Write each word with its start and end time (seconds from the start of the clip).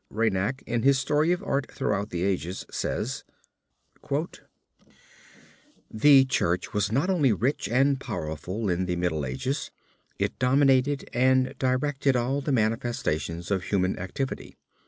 Reinach 0.09 0.63
in 0.65 0.81
his 0.81 0.97
Story 0.97 1.31
of 1.31 1.43
Art 1.43 1.69
throughout 1.71 2.09
the 2.09 2.23
Ages 2.23 2.65
says: 2.71 3.23
"The 5.91 6.25
Church 6.25 6.73
was 6.73 6.91
not 6.91 7.11
only 7.11 7.31
rich 7.31 7.69
and 7.69 7.99
powerful 7.99 8.67
in 8.67 8.87
the 8.87 8.95
Middle 8.95 9.27
Ages; 9.27 9.69
it 10.17 10.39
dominated 10.39 11.07
and 11.13 11.53
directed 11.59 12.15
all 12.15 12.41
the 12.41 12.51
manifestations 12.51 13.51
of 13.51 13.65
human 13.65 13.99
activity. 13.99 14.57